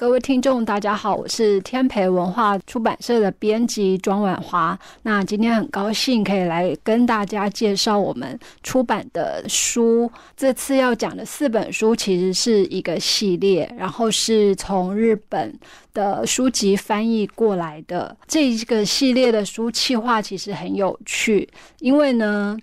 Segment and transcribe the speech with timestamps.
[0.00, 4.78] 各位听众，大家好，我是天培文化出版社的编辑庄婉华。
[5.02, 10.08] 那今天很高兴可以来跟大家介绍我们出版的书。
[10.36, 15.52] 这次要讲的四本书其实是一个系列，然后是从日本
[15.92, 18.16] 的书籍翻译过来的。
[18.28, 21.48] 这一个系列的书企划其实很有趣，
[21.80, 22.56] 因为呢，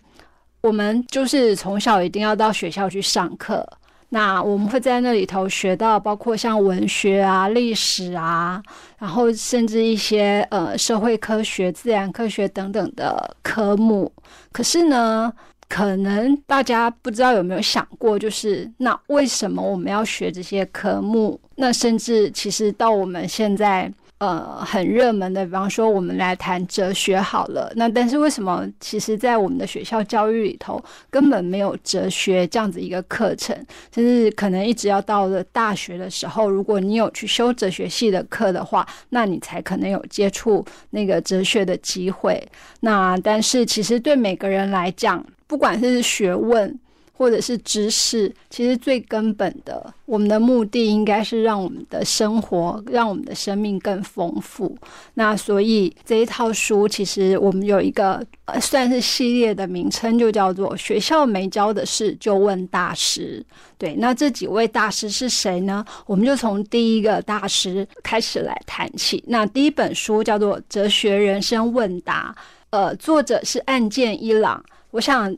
[0.62, 3.68] 我们就是从小一定要到学校去上课。
[4.16, 8.64] 那我们会在那里头学到，包括像文学啊、历史啊，
[8.98, 14.10] 然后甚至一些呃社会科学、自然科学等等的科目。
[14.54, 15.30] 可是呢，
[15.68, 21.38] 可能大家不知道有没有想过，就是那为什么我们要学这些科目？
[21.58, 23.92] 那甚至其实到我们现在。
[24.26, 27.72] 呃，很热门的，比方说，我们来谈哲学好了。
[27.76, 33.56] 那但是为什么，其实，在我们的学校教育里头，根本没有哲学这样子一个课程，
[33.94, 42.44] 甚至可能一直要到了大学的时候，如果你有去修哲学系的课的话，那你才可能有接触那个哲学的机会。
[42.80, 46.80] 那但是，其实对每个人来讲，不管是学问。
[47.18, 54.78] 或者是知识，其实最根本的，我们的目的应该是让我们的生活，让我们的生命更丰富。
[55.14, 58.22] 那所以这一套书，其实我们有一个
[58.60, 63.42] 算是系列的名称，就叫做“学校没教的事就问大师”。
[63.80, 65.86] 对，那这几位大师是谁呢？
[66.06, 69.24] 我们就从第一个大师开始来谈起。
[69.28, 72.36] 那第一本书叫做《哲学人生问答》，
[72.72, 74.62] 呃，作者是岸见一朗。
[74.92, 75.34] 我想。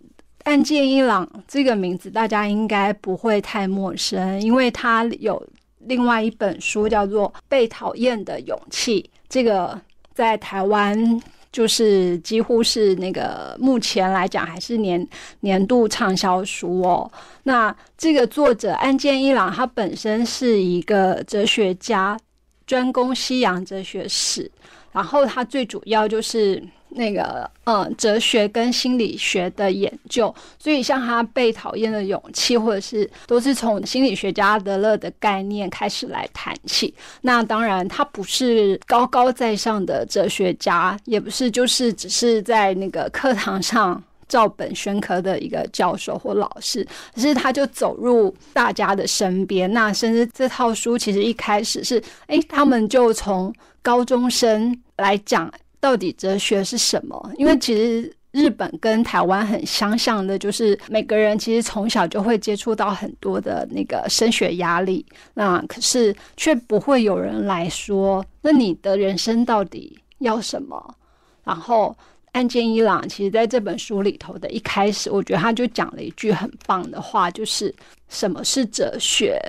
[0.48, 5.45] 岸见一郎这个名字大家应该不会太陌生，因为他有
[5.80, 9.78] 另外一本书叫做《被讨厌的勇气》，这个
[10.14, 15.06] 在台湾就是几乎是那个目前来讲还是年
[15.42, 17.12] 年度畅销书哦。
[17.44, 22.18] 那这个作者岸见一郎，他本身是一个哲学家，
[22.66, 24.50] 专攻西洋哲学史，
[24.94, 26.64] 然后他最主要就是。
[26.90, 36.94] 那个，嗯，哲学跟心理学的研究，所以像他被讨厌的勇气，或者是都是从心理学家德勒的概念开始来谈起。
[37.22, 49.72] 那当然，他不是高高在上的哲学家，也不是就是只是在那个课堂上照本宣科的一个教授或老师，可是他就走入大家的身边。
[49.72, 55.52] 那甚至这套书其实一开始是，哎，他们就从高中生来讲。
[55.80, 57.32] 到底哲学是什么？
[57.38, 70.96] 因为其实日本跟台湾很相像的，就是每个人其实从小就会接触到很多的那个升学压力，那可是却不会有人来说，那你的人生到底要什么？
[71.44, 71.96] 然后
[72.34, 77.74] 岸见一郎其实在这本书里头的一开始，我觉得他就讲了一句很棒的话，就是
[78.09, 79.40] 什么是哲学？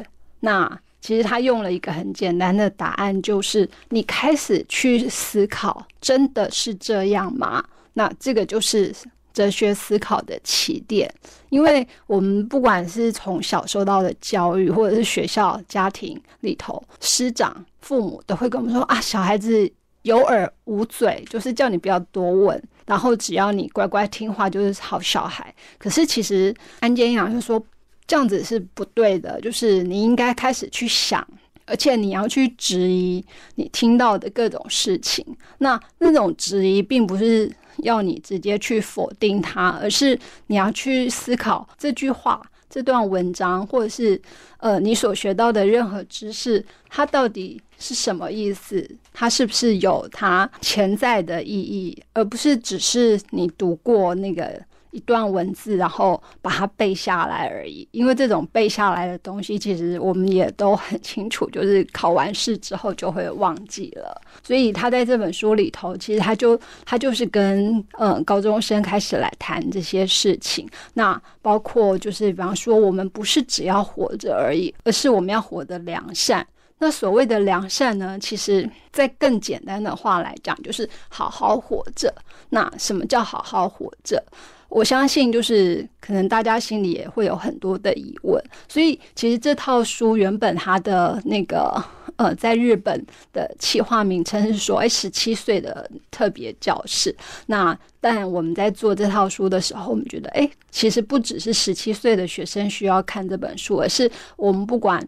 [0.41, 7.65] 那其实他用了一个很简单的答案，就是你开始去思考，真的是这样吗？
[7.95, 8.93] 那这个就是
[9.33, 11.13] 哲学思考的起点。
[11.51, 19.71] 因为我们不管是从小受到的教育，或者是学校、家庭里头，师长、父母都会跟我们说啊，小孩子
[20.03, 25.55] 有耳无嘴，就是叫你不要多问，然后只要你乖乖听话，就是好小孩。
[25.79, 27.65] 可是其实安建阳就说。
[28.09, 31.25] 这样子是不对的，就是你应该开始去想，
[31.67, 33.23] 而且你要去质疑
[33.57, 35.23] 你听到的各种事情。
[35.59, 44.19] 那那种质疑，并不是要你直接去否定它，而是你要去思考这句话、这段文章，或者是
[44.57, 48.91] 呃你所学到的任何知识，它到底是什么意思？
[49.13, 54.59] 它是不是有它潜在的意义，而不是只是你读过那个。
[54.91, 57.87] 一段文字，然后把它背下来而已。
[57.91, 64.21] 因为这种背下来的东西，其实我们也都很清楚，就是考完试之后就会忘记了。
[64.43, 70.69] 所以他在这本书里头，其实他就他就是跟嗯高中生开始来谈这些事情。
[70.95, 76.47] 那包括就是比方说，我们不是只要活着而已，而是我们要活得良善。
[76.81, 82.15] 那所谓的良善呢，其实在更简单的话来讲，就是好好活着。
[82.51, 84.23] 那什么叫好好活着？
[84.69, 91.83] 我相信，就是可能大家心里也会有很多的疑问，所以其实这套书原本它的那个
[92.17, 97.15] 呃，在日本的企划名称是说，哎，十七岁的特别教室。
[97.47, 105.01] 那但我们在做这套书的时候，我们觉得，哎，其实不只是十七岁的学生需要看这本书，而是我们不管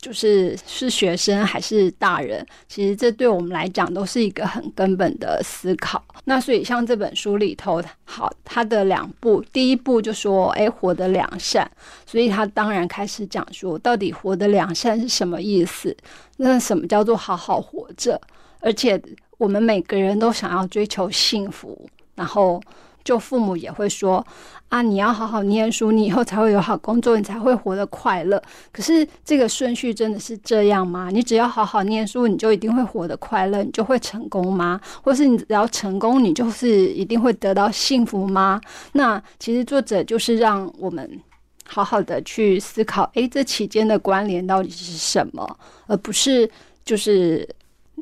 [0.00, 6.02] 就是是学生还是大人，其实这对我们来讲都是一个很根本的思考。
[6.24, 11.68] 那所以像这本书里头，好，它的两步，第一步就说，哎，活得良善，
[12.06, 15.96] 所以他当然开始讲说，到底活得良善是什么意思？
[16.36, 18.20] 那什么叫做好好活着？
[18.60, 19.00] 而且
[19.36, 22.62] 我们每个人都想要追求幸福，然后。
[23.08, 24.22] 就父母也会说
[24.68, 28.42] 啊，你要好好念书，你以后才会有好工作，你才会活得快乐。
[28.70, 31.08] 可是这个顺序真的是这样吗？
[31.10, 34.78] 你只要好好念书，你就一定会活得快乐，你就会成功吗？
[35.02, 38.60] 或是你只要成功，你就是一定会得到幸福吗？
[38.92, 41.18] 那其实作者就是让我们
[41.64, 46.50] 好好的去思考，诶，这期间的关联到底是什么，而不是
[46.84, 47.48] 就是。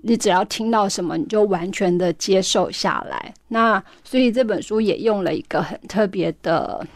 [0.02, 3.34] 你只要听到什么，你就完全的接受下来。
[3.48, 6.87] 那所以这本书也用了一个很特别的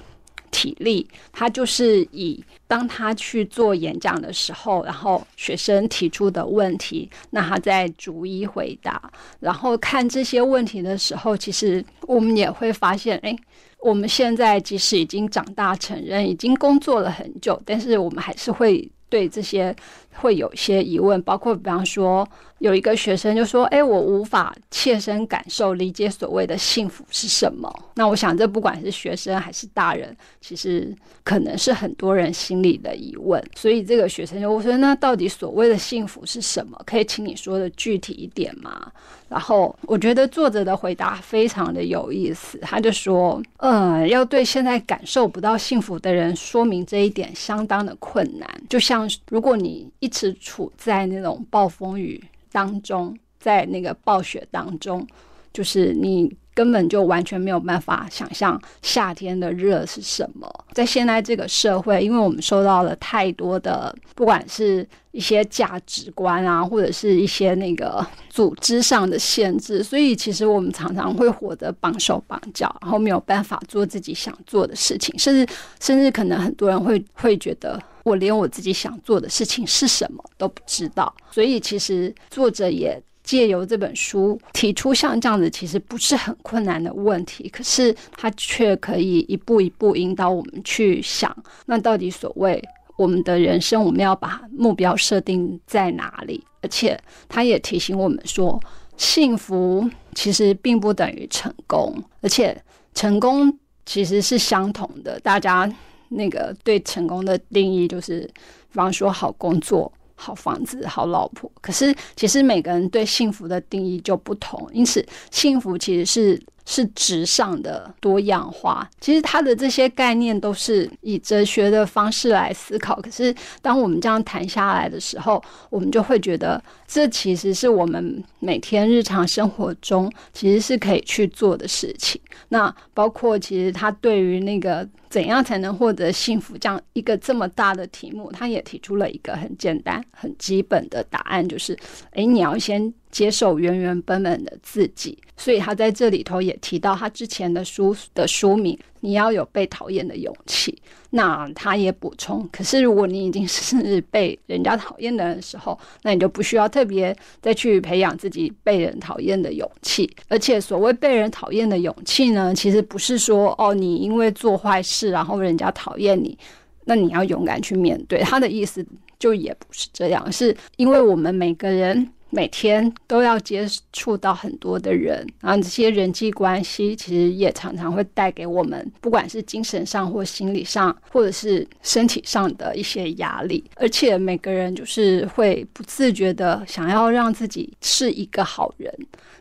[0.51, 9.11] 体例，他就是以当他去做演讲的时候，然后学生提出的问题，那他在逐一回答。
[9.41, 13.37] 然后看这些问题的时候，其实我们也会发现，哎，
[13.81, 18.89] 我们现在即使已经长大成人，已经工作了很久，但是我们还是会。
[19.11, 19.75] 对这些
[20.15, 22.29] 会有一些疑问，包括比方说，
[22.59, 33.43] 有一个学生就说：“哎，我无法切身感受、理解所谓的幸福是什么。”那我想，这不管是学生还是大人，其实可能是很多人心里的疑问。
[33.55, 36.79] 所以这个学生就说：“那到底所谓的幸福是什么？
[36.85, 38.91] 可以请你说的具体一点吗？”
[39.31, 48.49] 然后我觉得作者的回答非常的有意思，他就说：“嗯，要对现在感受不到幸福的人说明这一点，相当的困难。
[48.69, 55.07] 就像如果你一直处在那种暴风雨当中，在那个暴雪当中，
[55.53, 60.53] 就是你。”根本就完全没有办法想象夏天的热是什么。
[60.73, 81.15] 在现在这个社会，因为我们受到了太多的，不管是一些价值观啊，或者是一些那个组织上的限制，所以其实我们常常会活得绑手绑脚，然后没有办法做自己想做的事情，甚至甚至可能很多人会会觉得，我连我自己想做的事情是什么都不知道。
[81.31, 83.03] 所以其实作者也。
[83.23, 91.37] 借由这本书提出像这样子其实不是很困难的问题，可是他却可以一步一步引导我们去想，
[91.67, 92.61] 那到底所谓
[92.97, 96.43] 我们的人生，我们要把目标设定在哪里？
[96.63, 96.99] 而且
[97.29, 98.59] 他也提醒我们说，
[98.97, 102.61] 幸福其实并不等于成功，而且
[102.95, 103.57] 成功
[103.87, 105.21] 其实是相同的。
[105.21, 105.71] 大家
[106.11, 109.91] 那个对成功的定义就是，比方说好工作。
[110.23, 111.51] 好房子，好老婆。
[111.63, 116.43] 可是，其实每个人对幸福的定义就不同，因此幸福其实是。
[116.71, 122.95] 是值上的多样化，其实它的这些概念都是以哲学的方式来思考。
[123.01, 132.21] 可是当我们这样谈下来的时候，我们就会觉得，这其实是我们每天日常生活中其实是可以去做的事情。
[132.51, 141.77] 那包括其实他对于那个怎样才能获得幸福这样一个这么大的题目，他也提出了一个很简单、很基本的答案，就是：
[142.13, 142.95] 哎，你要先。
[143.11, 150.81] 接受原原本本的自己，所以他在这里头也提到他之前的书的书名，你要有被讨厌的勇气。
[151.13, 160.09] 那他也补充，可是如果你已经是被人家讨厌的时候，那你就不需要特别再去培养自己被人讨厌的勇气。
[160.29, 166.39] 而且所谓被人讨厌的勇气呢，其实不是说哦，你因为做坏事然后人家讨厌你，
[166.85, 168.21] 那你要勇敢去面对。
[168.21, 168.87] 他的意思
[169.19, 172.09] 就也不是这样，是因为我们每个人。
[172.31, 183.63] 每天都要接触到很多的人，然后这些人际关系其实也常常会带给我们，不管是精神上或心理上，或者是身体上的一些压力。
[183.77, 188.93] 而且每个人就是会不自觉的想要让自己是一个好人，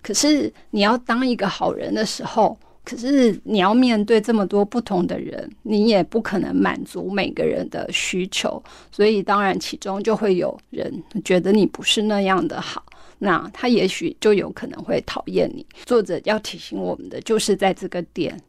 [0.02, 2.58] 可是你要当一个好人的时候。
[2.86, 10.92] 可是你要面对这么多不同的人，你也不可能满足每个人的需求，所以当然其中就会有人
[11.24, 12.84] 觉得你不是那样的好，
[13.20, 15.66] 那他也许就有可能会讨厌你。
[15.86, 18.40] 作者要提醒我们的就是在这个点。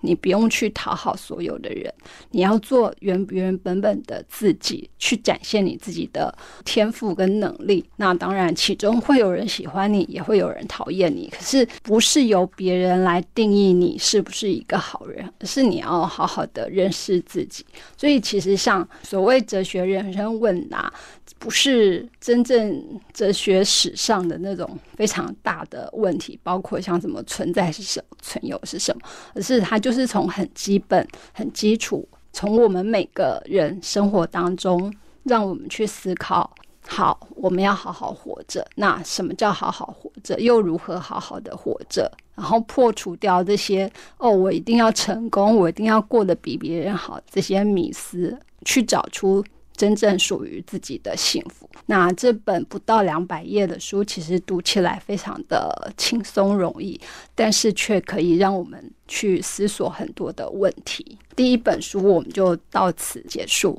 [0.00, 1.92] 你不用去讨好所有的人，
[2.30, 7.84] 你要做原原本本的自己，去展现你自己的天赋跟能力。
[7.96, 11.28] 那当然，其中会有人喜欢你，也会有人讨厌你。
[11.28, 17.64] 可是，不是由别人来定义你是不是一个好人，而是你要好好的认识自己。
[17.96, 20.92] 所以，其实像所谓哲学人生问答。
[21.36, 29.02] 不是真正哲学史上的那种非常大的问题，包括像什么存在是什么、存有是什么，
[29.34, 34.92] 而是它就是从很基本、很基础，从我们每个人生活当中
[35.22, 36.48] 让我们去思考。
[36.86, 38.62] 好，我们要好好活着。
[38.74, 40.38] 那什么叫好好活着？
[40.38, 42.12] 又如何好好的活着？
[42.34, 49.42] 然后破除掉这些哦，我一定要成功，我一定要过得比别人好这些迷思，去找出
[49.76, 51.68] 真正属于自己的幸福。
[51.86, 57.00] 那这本不到两百页的书，其实读起来非常的轻松容易，
[57.34, 61.18] 但是却可以让我们去思索很多的问题。
[61.36, 63.78] 第一本书我们就到此结束。